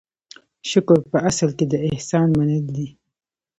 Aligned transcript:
شکر 0.69 0.97
په 1.11 1.17
اصل 1.29 1.49
کې 1.57 1.65
د 1.71 1.73
احسان 1.89 2.27
منل 2.37 2.65
دي. 2.75 2.87